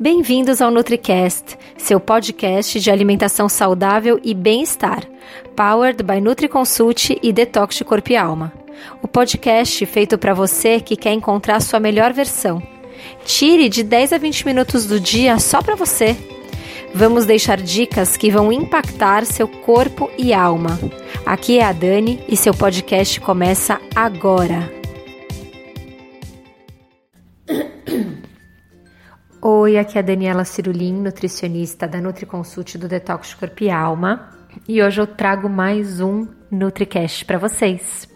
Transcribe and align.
Bem-vindos 0.00 0.62
ao 0.62 0.70
NutriCast, 0.70 1.58
seu 1.76 1.98
podcast 1.98 2.78
de 2.78 2.88
alimentação 2.88 3.48
saudável 3.48 4.20
e 4.22 4.32
bem-estar, 4.32 5.02
powered 5.56 6.04
by 6.04 6.20
NutriConsult 6.20 7.18
e 7.20 7.32
Detox 7.32 7.74
de 7.74 7.84
Corpo 7.84 8.12
e 8.12 8.16
Alma. 8.16 8.52
O 9.02 9.08
podcast 9.08 9.84
feito 9.86 10.16
para 10.16 10.34
você 10.34 10.78
que 10.78 10.94
quer 10.94 11.12
encontrar 11.14 11.60
sua 11.60 11.80
melhor 11.80 12.12
versão. 12.12 12.62
Tire 13.24 13.68
de 13.68 13.82
10 13.82 14.12
a 14.12 14.18
20 14.18 14.46
minutos 14.46 14.86
do 14.86 15.00
dia 15.00 15.36
só 15.40 15.60
para 15.60 15.74
você. 15.74 16.16
Vamos 16.94 17.26
deixar 17.26 17.60
dicas 17.60 18.16
que 18.16 18.30
vão 18.30 18.52
impactar 18.52 19.26
seu 19.26 19.48
corpo 19.48 20.08
e 20.16 20.32
alma. 20.32 20.78
Aqui 21.26 21.58
é 21.58 21.64
a 21.64 21.72
Dani 21.72 22.20
e 22.28 22.36
seu 22.36 22.54
podcast 22.54 23.20
começa 23.20 23.80
agora. 23.96 24.77
Oi, 29.40 29.78
aqui 29.78 29.96
é 29.96 30.00
a 30.00 30.04
Daniela 30.04 30.44
Cirulim, 30.44 30.94
nutricionista 30.94 31.86
da 31.86 32.00
NutriConsult 32.00 32.76
do 32.76 32.88
Detox 32.88 33.34
Corpo 33.34 33.62
e 33.62 33.70
Alma, 33.70 34.30
e 34.66 34.82
hoje 34.82 35.00
eu 35.00 35.06
trago 35.06 35.48
mais 35.48 36.00
um 36.00 36.26
NutriCast 36.50 37.24
para 37.24 37.38
vocês. 37.38 38.08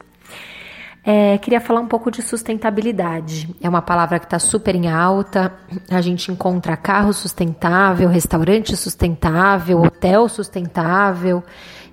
É, 1.04 1.38
queria 1.38 1.60
falar 1.60 1.78
um 1.78 1.86
pouco 1.86 2.10
de 2.10 2.22
sustentabilidade. 2.22 3.54
É 3.60 3.68
uma 3.68 3.80
palavra 3.80 4.18
que 4.18 4.26
está 4.26 4.40
super 4.40 4.74
em 4.74 4.90
alta. 4.90 5.54
A 5.88 6.00
gente 6.00 6.32
encontra 6.32 6.76
carro 6.76 7.12
sustentável, 7.12 8.08
restaurante 8.08 8.76
sustentável, 8.76 9.80
hotel 9.80 10.28
sustentável, 10.28 11.40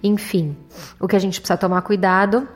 enfim. 0.02 0.58
O 1.00 1.08
que 1.08 1.16
a 1.16 1.20
gente 1.20 1.40
precisa 1.40 1.56
tomar 1.56 1.84
cuidado 1.84 2.50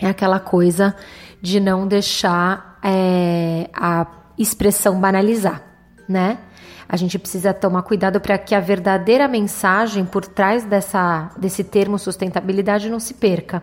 é 0.00 0.08
aquela 0.08 0.40
coisa 0.40 0.96
de 1.40 1.60
não 1.60 1.86
deixar 1.86 2.80
é, 2.82 3.70
a 3.72 4.04
expressão 4.36 5.00
banalizar 5.00 5.71
né? 6.08 6.38
A 6.88 6.96
gente 6.96 7.18
precisa 7.18 7.54
tomar 7.54 7.82
cuidado 7.82 8.20
para 8.20 8.36
que 8.36 8.54
a 8.54 8.60
verdadeira 8.60 9.26
mensagem 9.26 10.04
por 10.04 10.26
trás 10.26 10.64
dessa, 10.64 11.30
desse 11.38 11.64
termo 11.64 11.98
sustentabilidade 11.98 12.90
não 12.90 13.00
se 13.00 13.14
perca. 13.14 13.62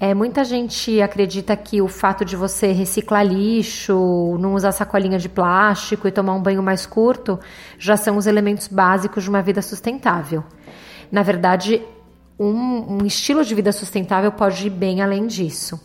É, 0.00 0.14
muita 0.14 0.44
gente 0.44 1.02
acredita 1.02 1.56
que 1.56 1.82
o 1.82 1.88
fato 1.88 2.24
de 2.24 2.36
você 2.36 2.70
reciclar 2.70 3.26
lixo, 3.26 4.36
não 4.38 4.54
usar 4.54 4.70
sacolinha 4.70 5.18
de 5.18 5.28
plástico 5.28 6.06
e 6.06 6.12
tomar 6.12 6.34
um 6.34 6.40
banho 6.40 6.62
mais 6.62 6.86
curto 6.86 7.40
já 7.78 7.96
são 7.96 8.16
os 8.16 8.28
elementos 8.28 8.68
básicos 8.68 9.24
de 9.24 9.30
uma 9.30 9.42
vida 9.42 9.60
sustentável. 9.60 10.44
Na 11.10 11.24
verdade, 11.24 11.82
um, 12.38 12.98
um 12.98 13.06
estilo 13.06 13.44
de 13.44 13.52
vida 13.56 13.72
sustentável 13.72 14.30
pode 14.30 14.68
ir 14.68 14.70
bem 14.70 15.02
além 15.02 15.26
disso. 15.26 15.80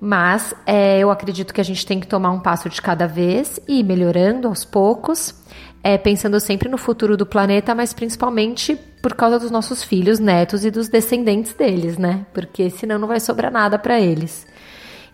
Mas 0.00 0.54
é, 0.66 0.98
eu 0.98 1.10
acredito 1.10 1.54
que 1.54 1.60
a 1.60 1.64
gente 1.64 1.86
tem 1.86 1.98
que 1.98 2.06
tomar 2.06 2.30
um 2.30 2.40
passo 2.40 2.68
de 2.68 2.80
cada 2.82 3.06
vez 3.06 3.58
e 3.66 3.80
ir 3.80 3.82
melhorando 3.82 4.46
aos 4.46 4.64
poucos, 4.64 5.34
é, 5.82 5.96
pensando 5.96 6.38
sempre 6.38 6.68
no 6.68 6.76
futuro 6.76 7.16
do 7.16 7.24
planeta, 7.24 7.74
mas 7.74 7.92
principalmente 7.92 8.76
por 9.00 9.14
causa 9.14 9.38
dos 9.38 9.50
nossos 9.50 9.82
filhos, 9.82 10.18
netos 10.18 10.64
e 10.64 10.70
dos 10.70 10.88
descendentes 10.88 11.54
deles, 11.54 11.96
né? 11.96 12.26
Porque 12.34 12.68
senão 12.70 12.98
não 12.98 13.08
vai 13.08 13.20
sobrar 13.20 13.50
nada 13.50 13.78
para 13.78 13.98
eles. 14.00 14.46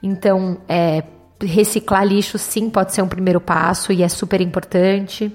Então, 0.03 0.59
é, 0.69 1.05
reciclar 1.41 2.05
lixo 2.05 2.39
sim 2.39 2.69
pode 2.71 2.93
ser 2.93 3.03
um 3.03 3.09
primeiro 3.09 3.41
passo 3.41 3.93
e 3.93 4.03
é 4.03 4.09
super 4.09 4.41
importante 4.41 5.33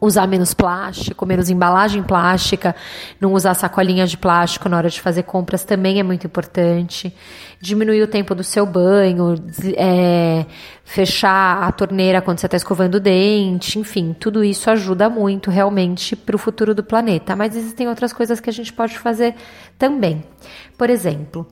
usar 0.00 0.26
menos 0.26 0.54
plástico, 0.54 1.26
menos 1.26 1.50
embalagem 1.50 2.02
plástica, 2.02 2.74
não 3.20 3.32
usar 3.32 3.54
sacolinhas 3.54 4.10
de 4.10 4.16
plástico 4.16 4.68
na 4.68 4.76
hora 4.76 4.88
de 4.88 5.00
fazer 5.00 5.24
compras 5.24 5.64
também 5.64 5.98
é 5.98 6.02
muito 6.02 6.26
importante. 6.26 7.14
Diminuir 7.60 8.02
o 8.02 8.06
tempo 8.06 8.34
do 8.34 8.44
seu 8.44 8.64
banho, 8.64 9.34
é, 9.76 10.46
fechar 10.84 11.62
a 11.62 11.72
torneira 11.72 12.22
quando 12.22 12.38
você 12.38 12.46
está 12.46 12.56
escovando 12.56 12.96
o 12.96 13.00
dente, 13.00 13.78
enfim, 13.78 14.14
tudo 14.18 14.44
isso 14.44 14.70
ajuda 14.70 15.10
muito 15.10 15.50
realmente 15.50 16.14
para 16.14 16.36
o 16.36 16.38
futuro 16.38 16.74
do 16.74 16.84
planeta. 16.84 17.34
Mas 17.34 17.56
existem 17.56 17.88
outras 17.88 18.12
coisas 18.12 18.38
que 18.38 18.48
a 18.48 18.52
gente 18.52 18.72
pode 18.72 18.96
fazer 18.96 19.34
também. 19.76 20.22
Por 20.76 20.88
exemplo, 20.88 21.46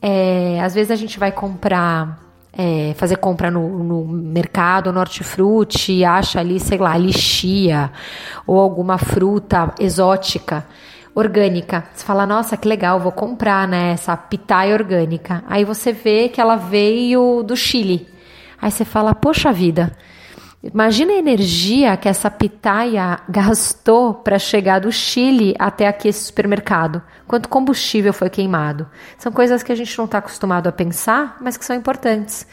é, 0.00 0.60
às 0.60 0.74
vezes 0.74 0.92
a 0.92 0.96
gente 0.96 1.18
vai 1.18 1.32
comprar 1.32 2.27
é, 2.60 2.92
fazer 2.96 3.18
compra 3.18 3.52
no, 3.52 3.84
no 3.84 4.04
mercado, 4.04 4.92
no 4.92 4.98
hortifruti, 4.98 6.04
acha 6.04 6.40
ali, 6.40 6.58
sei 6.58 6.76
lá, 6.76 6.98
lixia 6.98 7.92
ou 8.44 8.58
alguma 8.58 8.98
fruta 8.98 9.72
exótica 9.78 10.66
orgânica. 11.14 11.84
Você 11.94 12.04
fala, 12.04 12.26
nossa, 12.26 12.56
que 12.56 12.66
legal, 12.66 12.98
vou 12.98 13.12
comprar, 13.12 13.68
né, 13.68 13.92
essa 13.92 14.16
pitaia 14.16 14.74
orgânica. 14.74 15.44
Aí 15.46 15.64
você 15.64 15.92
vê 15.92 16.28
que 16.28 16.40
ela 16.40 16.56
veio 16.56 17.44
do 17.44 17.56
Chile. 17.56 18.08
Aí 18.60 18.72
você 18.72 18.84
fala, 18.84 19.14
poxa 19.14 19.52
vida, 19.52 19.92
Imagina 20.60 21.12
a 21.12 21.18
energia 21.18 21.96
que 21.96 22.08
essa 22.08 22.28
pitaia 22.28 23.20
gastou 23.28 24.12
para 24.12 24.40
chegar 24.40 24.80
do 24.80 24.90
Chile 24.90 25.54
até 25.56 25.86
aqui 25.86 26.08
esse 26.08 26.24
supermercado. 26.24 27.00
Quanto 27.28 27.48
combustível 27.48 28.12
foi 28.12 28.28
queimado. 28.28 28.84
São 29.16 29.30
coisas 29.30 29.62
que 29.62 29.70
a 29.70 29.74
gente 29.76 29.96
não 29.96 30.06
está 30.06 30.18
acostumado 30.18 30.68
a 30.68 30.72
pensar, 30.72 31.36
mas 31.40 31.56
que 31.56 31.64
são 31.64 31.76
importantes. 31.76 32.44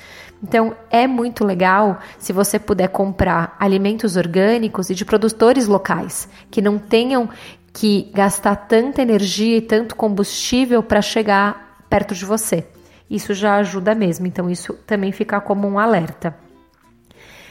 Então 0.43 0.75
é 0.91 1.07
muito 1.07 1.43
legal 1.43 1.99
se 2.19 2.31
você 2.31 2.59
puder 2.59 2.89
comprar 2.89 3.55
alimentos 3.59 4.15
orgânicos 4.15 4.91
e 4.91 4.95
de 4.95 5.03
produtores 5.03 5.65
locais 5.65 6.29
que 6.51 6.61
não 6.61 6.77
tenham 6.77 7.27
que 7.73 8.11
gastar 8.13 8.55
tanta 8.55 9.01
energia 9.01 9.57
e 9.57 9.61
tanto 9.61 9.95
combustível 9.95 10.83
para 10.83 11.01
chegar 11.01 11.83
perto 11.89 12.13
de 12.13 12.23
você. 12.23 12.67
Isso 13.09 13.33
já 13.33 13.55
ajuda 13.55 13.95
mesmo. 13.95 14.27
Então 14.27 14.47
isso 14.47 14.73
também 14.85 15.11
fica 15.11 15.41
como 15.41 15.67
um 15.67 15.79
alerta 15.79 16.44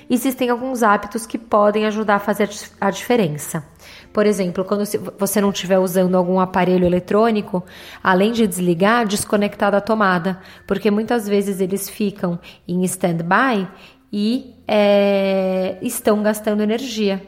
existem 0.08 0.50
alguns 0.50 0.82
hábitos 0.82 1.26
que 1.26 1.38
podem 1.38 1.86
ajudar 1.86 2.16
a 2.16 2.20
fazer 2.20 2.48
a 2.80 2.90
diferença. 2.90 3.64
Por 4.12 4.26
exemplo, 4.26 4.64
quando 4.64 4.84
você 5.18 5.40
não 5.40 5.50
estiver 5.50 5.78
usando 5.78 6.16
algum 6.16 6.38
aparelho 6.38 6.86
eletrônico, 6.86 7.64
além 8.02 8.32
de 8.32 8.46
desligar, 8.46 9.06
desconectar 9.06 9.72
da 9.72 9.80
tomada, 9.80 10.40
porque 10.66 10.90
muitas 10.90 11.28
vezes 11.28 11.60
eles 11.60 11.88
ficam 11.88 12.38
em 12.66 12.84
stand-by 12.84 13.68
e 14.12 14.54
é, 14.68 15.78
estão 15.82 16.22
gastando 16.22 16.62
energia, 16.62 17.20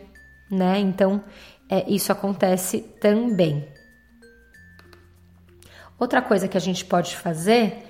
né? 0.50 0.78
Então, 0.78 1.25
é, 1.69 1.84
isso 1.91 2.12
acontece 2.12 2.81
também. 3.00 3.66
Outra 5.98 6.22
coisa 6.22 6.47
que 6.47 6.56
a 6.56 6.60
gente 6.60 6.84
pode 6.84 7.16
fazer 7.16 7.82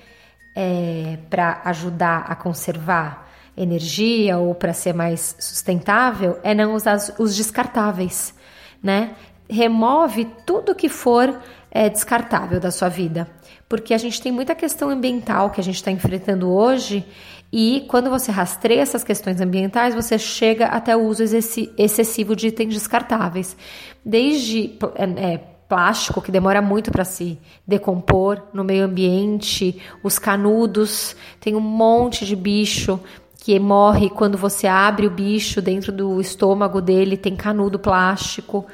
é, 0.54 1.18
para 1.28 1.60
ajudar 1.64 2.24
a 2.28 2.34
conservar 2.34 3.25
energia 3.56 4.38
ou 4.38 4.54
para 4.54 4.72
ser 4.72 4.92
mais 4.92 5.34
sustentável 5.38 6.38
é 6.42 6.54
não 6.54 6.74
usar 6.74 6.98
os 7.18 7.34
descartáveis, 7.34 8.34
né? 8.82 9.14
Remove 9.48 10.26
tudo 10.44 10.74
que 10.74 10.88
for 10.88 11.40
é, 11.70 11.88
descartável 11.88 12.58
da 12.58 12.70
sua 12.70 12.88
vida, 12.88 13.28
porque 13.68 13.94
a 13.94 13.98
gente 13.98 14.20
tem 14.20 14.32
muita 14.32 14.54
questão 14.54 14.90
ambiental 14.90 15.50
que 15.50 15.60
a 15.60 15.64
gente 15.64 15.76
está 15.76 15.90
enfrentando 15.90 16.50
hoje 16.50 17.06
e 17.52 17.84
quando 17.88 18.10
você 18.10 18.32
rastreia 18.32 18.80
essas 18.80 19.04
questões 19.04 19.40
ambientais, 19.40 19.94
você 19.94 20.18
chega 20.18 20.66
até 20.66 20.96
o 20.96 21.04
uso 21.04 21.22
excessivo 21.22 22.34
de 22.34 22.48
itens 22.48 22.74
descartáveis, 22.74 23.56
desde 24.04 24.76
é, 24.96 25.34
é 25.34 25.56
plástico 25.68 26.22
que 26.22 26.30
demora 26.30 26.62
muito 26.62 26.90
para 26.90 27.04
se 27.04 27.38
decompor 27.66 28.42
no 28.52 28.62
meio 28.62 28.84
ambiente, 28.84 29.80
os 30.02 30.18
canudos, 30.18 31.16
tem 31.40 31.54
um 31.54 31.60
monte 31.60 32.24
de 32.24 32.36
bicho 32.36 33.00
que 33.46 33.60
morre 33.60 34.10
quando 34.10 34.36
você 34.36 34.66
abre 34.66 35.06
o 35.06 35.10
bicho 35.10 35.62
dentro 35.62 35.92
do 35.92 36.20
estômago 36.20 36.80
dele, 36.80 37.16
tem 37.16 37.36
canudo 37.36 37.78
plástico. 37.78 38.66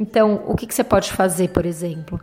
Então, 0.00 0.42
o 0.48 0.56
que, 0.56 0.66
que 0.66 0.74
você 0.74 0.82
pode 0.82 1.12
fazer, 1.12 1.50
por 1.50 1.64
exemplo? 1.64 2.20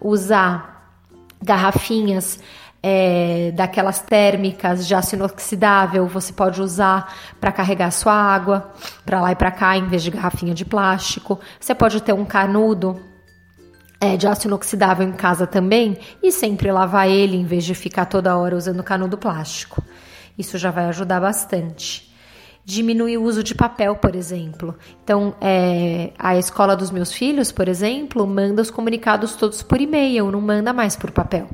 Usar 0.00 0.98
garrafinhas 1.40 2.40
é, 2.82 3.52
daquelas 3.54 4.00
térmicas 4.02 4.84
de 4.84 4.96
aço 4.96 5.14
inoxidável, 5.14 6.08
você 6.08 6.32
pode 6.32 6.60
usar 6.60 7.14
para 7.40 7.52
carregar 7.52 7.92
sua 7.92 8.14
água 8.14 8.72
para 9.06 9.20
lá 9.20 9.30
e 9.30 9.36
para 9.36 9.52
cá, 9.52 9.76
em 9.76 9.86
vez 9.86 10.02
de 10.02 10.10
garrafinha 10.10 10.54
de 10.54 10.64
plástico. 10.64 11.38
Você 11.60 11.72
pode 11.72 12.02
ter 12.02 12.12
um 12.12 12.24
canudo 12.24 13.00
é, 14.00 14.16
de 14.16 14.26
aço 14.26 14.48
inoxidável 14.48 15.06
em 15.06 15.12
casa 15.12 15.46
também 15.46 15.98
e 16.20 16.32
sempre 16.32 16.72
lavar 16.72 17.08
ele 17.08 17.36
em 17.36 17.44
vez 17.44 17.64
de 17.64 17.76
ficar 17.76 18.06
toda 18.06 18.36
hora 18.36 18.56
usando 18.56 18.82
canudo 18.82 19.16
plástico. 19.16 19.80
Isso 20.38 20.58
já 20.58 20.70
vai 20.70 20.86
ajudar 20.86 21.20
bastante. 21.20 22.12
Diminuir 22.64 23.18
o 23.18 23.22
uso 23.24 23.42
de 23.42 23.54
papel, 23.54 23.96
por 23.96 24.16
exemplo. 24.16 24.74
Então, 25.02 25.34
é, 25.40 26.12
a 26.18 26.36
escola 26.36 26.74
dos 26.74 26.90
meus 26.90 27.12
filhos, 27.12 27.52
por 27.52 27.68
exemplo, 27.68 28.26
manda 28.26 28.62
os 28.62 28.70
comunicados 28.70 29.36
todos 29.36 29.62
por 29.62 29.80
e-mail, 29.80 30.30
não 30.30 30.40
manda 30.40 30.72
mais 30.72 30.96
por 30.96 31.10
papel 31.10 31.48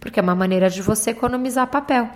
porque 0.00 0.20
é 0.20 0.22
uma 0.22 0.34
maneira 0.34 0.70
de 0.70 0.80
você 0.80 1.10
economizar 1.10 1.66
papel. 1.66 2.08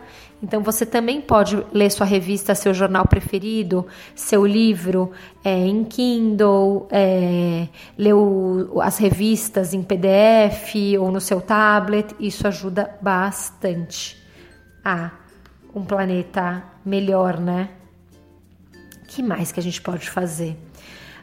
Então 0.42 0.62
você 0.62 0.84
também 0.84 1.20
pode 1.20 1.64
ler 1.72 1.90
sua 1.90 2.06
revista, 2.06 2.54
seu 2.54 2.74
jornal 2.74 3.06
preferido, 3.06 3.86
seu 4.14 4.44
livro 4.44 5.12
é, 5.44 5.56
em 5.56 5.84
Kindle, 5.84 6.88
é, 6.90 7.68
ler 7.96 8.14
o, 8.14 8.80
as 8.80 8.98
revistas 8.98 9.72
em 9.72 9.82
PDF 9.82 10.74
ou 10.98 11.10
no 11.10 11.20
seu 11.20 11.40
tablet. 11.40 12.14
Isso 12.18 12.46
ajuda 12.46 12.96
bastante 13.00 14.20
a 14.84 15.10
um 15.74 15.84
planeta 15.84 16.62
melhor, 16.84 17.38
né? 17.38 17.68
que 19.12 19.22
mais 19.22 19.52
que 19.52 19.60
a 19.60 19.62
gente 19.62 19.80
pode 19.80 20.08
fazer? 20.08 20.56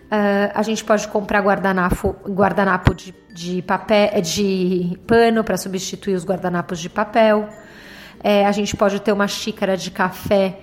Uh, 0.06 0.54
a 0.54 0.62
gente 0.62 0.84
pode 0.84 1.08
comprar 1.08 1.42
guardanapo, 1.42 2.16
guardanapo 2.28 2.94
de, 2.94 3.14
de 3.34 3.62
papel, 3.64 4.22
de 4.22 5.00
pano 5.08 5.44
para 5.44 5.58
substituir 5.58 6.14
os 6.14 6.24
guardanapos 6.24 6.80
de 6.80 6.88
papel. 6.88 7.50
É, 8.24 8.46
a 8.46 8.52
gente 8.52 8.78
pode 8.78 9.00
ter 9.00 9.12
uma 9.12 9.28
xícara 9.28 9.76
de 9.76 9.90
café. 9.90 10.60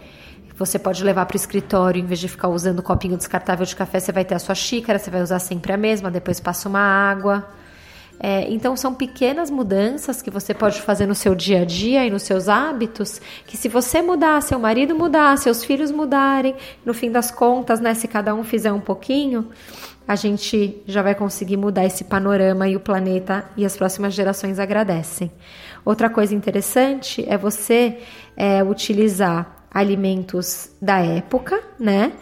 Você 0.57 0.79
pode 0.79 1.03
levar 1.03 1.27
para 1.27 1.35
o 1.35 1.37
escritório, 1.37 2.01
em 2.01 2.07
vez 2.07 2.21
de 2.21 2.29
ficar 2.29 2.49
usando 2.49 2.83
copinho 2.83 3.17
descartável 3.17 3.67
de 3.67 3.75
café, 3.75 4.01
você 4.01 4.13
vai 4.13 4.25
ter 4.25 4.35
a 4.35 4.39
sua 4.39 4.55
xícara, 4.55 4.99
você 4.99 5.11
vai 5.11 5.21
usar 5.21 5.39
sempre 5.39 5.73
a 5.73 5.77
mesma, 5.77 6.11
depois 6.11 6.41
passa 6.41 6.69
uma 6.69 6.81
água. 6.81 7.47
É, 8.19 8.51
então, 8.51 8.77
são 8.77 8.95
pequenas 8.95 9.51
mudanças 9.51 10.23
que 10.23 10.31
você 10.31 10.55
pode 10.55 10.81
fazer 10.81 11.07
no 11.07 11.15
seu 11.15 11.35
dia 11.35 11.63
a 11.63 11.65
dia 11.65 12.07
e 12.07 12.11
nos 12.11 12.23
seus 12.23 12.49
hábitos, 12.49 13.21
que 13.47 13.57
se 13.57 13.69
você 13.69 14.01
mudar, 14.01 14.41
seu 14.43 14.59
marido 14.59 14.95
mudar, 14.95 15.37
seus 15.37 15.65
filhos 15.65 15.91
mudarem, 15.91 16.55
no 16.85 16.95
fim 16.95 17.11
das 17.11 17.31
contas, 17.31 17.79
né, 17.79 17.95
se 17.95 18.09
cada 18.09 18.35
um 18.35 18.43
fizer 18.43 18.73
um 18.73 18.81
pouquinho, 18.81 19.51
a 20.09 20.15
gente 20.15 20.83
já 20.87 21.03
vai 21.03 21.15
conseguir 21.15 21.57
mudar 21.57 21.85
esse 21.85 22.05
panorama 22.05 22.69
e 22.69 22.77
o 22.77 22.81
planeta 22.81 23.45
e 23.57 23.65
as 23.65 23.77
próximas 23.77 24.15
gerações 24.15 24.59
agradecem. 24.59 25.31
Outra 25.85 26.09
coisa 26.09 26.35
interessante 26.35 27.25
é 27.29 27.37
você 27.37 27.99
é, 28.37 28.63
utilizar 28.63 29.67
alimentos 29.71 30.71
da 30.81 30.99
época, 30.99 31.61
né? 31.79 32.13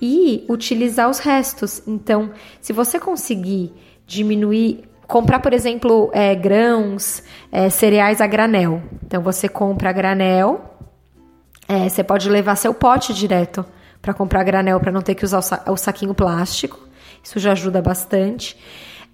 E 0.00 0.44
utilizar 0.48 1.08
os 1.08 1.18
restos. 1.18 1.82
Então, 1.86 2.32
se 2.60 2.72
você 2.72 2.98
conseguir 2.98 3.72
diminuir 4.06 4.84
comprar, 5.14 5.38
por 5.38 5.52
exemplo, 5.52 6.10
é, 6.12 6.34
grãos, 6.34 7.22
é, 7.52 7.70
cereais 7.70 8.20
a 8.20 8.26
granel. 8.26 8.82
Então 9.00 9.22
você 9.22 9.48
compra 9.48 9.90
a 9.90 9.92
granel, 9.92 10.76
é, 11.68 11.88
você 11.88 12.02
pode 12.02 12.28
levar 12.28 12.56
seu 12.56 12.74
pote 12.74 13.14
direto 13.14 13.64
para 14.02 14.12
comprar 14.12 14.42
granel 14.42 14.80
para 14.80 14.90
não 14.90 15.00
ter 15.00 15.14
que 15.14 15.24
usar 15.24 15.38
o, 15.38 15.42
sa 15.42 15.62
o, 15.68 15.76
saquinho 15.76 16.14
plástico. 16.14 16.80
Isso 17.22 17.38
já 17.38 17.52
ajuda 17.52 17.80
bastante. 17.80 18.56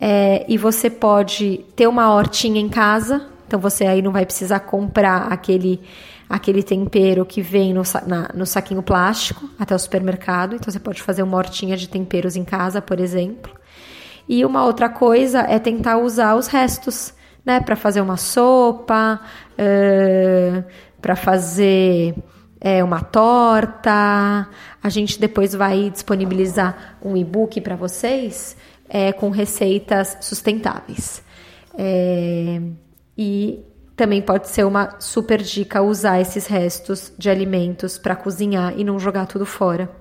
É, 0.00 0.47
e 0.49 0.56
você 0.56 0.88
pode 0.88 1.67
ter 1.76 1.87
uma 1.87 2.14
hortinha 2.14 2.58
em 2.58 2.70
casa, 2.70 3.26
então 3.47 3.61
você 3.61 3.85
aí 3.85 4.00
não 4.00 4.11
vai 4.11 4.25
precisar 4.25 4.61
comprar 4.61 5.31
aquele 5.31 5.82
aquele 6.26 6.62
tempero 6.62 7.26
que 7.26 7.43
vem 7.43 7.75
no, 7.75 7.82
na, 8.06 8.31
no 8.32 8.47
saquinho 8.47 8.82
plástico 8.82 9.50
até 9.58 9.75
o 9.75 9.79
supermercado. 9.79 10.55
Então 10.55 10.73
você 10.73 10.81
pode 10.81 11.02
fazer 11.02 11.23
uma 11.23 11.37
hortinha 11.37 11.76
de 11.76 11.91
temperos 11.91 12.37
em 12.37 12.44
casa, 12.44 12.81
por 12.81 12.99
exemplo. 13.00 13.60
E 14.28 14.44
uma 14.44 14.64
outra 14.64 14.88
coisa 14.88 15.40
é 15.40 15.58
tentar 15.58 15.99
usar 15.99 16.37
os 16.37 16.46
restos, 16.46 17.12
né, 17.44 17.61
para 17.61 17.76
fazer 17.76 18.00
uma 18.00 18.17
sopa, 18.17 19.20
uh, 19.52 20.64
para 21.00 21.17
fazer 21.17 22.14
é, 22.61 22.84
uma 22.84 23.00
torta. 23.00 24.49
A 24.82 24.88
gente 24.88 25.19
depois 25.19 25.55
vai 25.55 25.90
disponibilizar 25.90 26.96
um 27.02 27.17
e-book 27.17 27.61
para 27.61 27.75
vocês 27.75 28.56
é, 28.88 29.12
com 29.12 29.31
receitas 29.31 30.19
sustentáveis. 30.20 31.23
É, 31.76 32.61
e 33.16 33.64
também 33.96 34.20
pode 34.20 34.49
ser 34.49 34.64
uma 34.64 34.96
super 34.99 35.40
dica 35.43 35.82
usar 35.82 36.20
esses 36.20 36.46
restos 36.46 37.12
de 37.19 37.31
alimentos 37.31 37.99
para 37.99 38.16
cozinhar 38.16 38.75
e 38.76 38.84
não 38.84 38.99
jogar 38.99 39.26
tudo 39.26 39.46
fora. 39.46 40.00